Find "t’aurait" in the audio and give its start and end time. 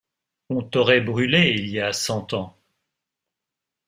0.63-1.01